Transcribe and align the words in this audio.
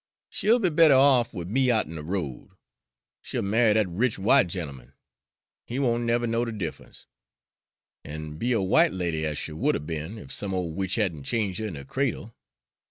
She'll 0.31 0.57
be 0.57 0.69
better 0.69 0.95
off 0.95 1.31
wid 1.31 1.47
me 1.47 1.69
out'n 1.69 1.93
de 1.93 2.01
road. 2.01 2.53
She'll 3.21 3.43
marry 3.43 3.75
dat 3.75 3.87
rich 3.87 4.15
w'ite 4.15 4.47
gent'eman, 4.47 4.93
he 5.63 5.77
won't 5.77 6.05
never 6.05 6.25
know 6.25 6.43
de 6.43 6.51
diffe'nce, 6.53 7.05
an' 8.03 8.39
be 8.39 8.51
a 8.51 8.57
w'ite 8.57 8.93
lady, 8.93 9.23
ez 9.27 9.37
she 9.37 9.51
would 9.51 9.75
'a' 9.75 9.79
be'n, 9.79 10.17
ef 10.17 10.31
some 10.31 10.55
ole 10.55 10.73
witch 10.73 10.95
had 10.95 11.13
n' 11.13 11.21
changed 11.21 11.59
her 11.59 11.67
in 11.67 11.75
her 11.75 11.85
cradle. 11.85 12.33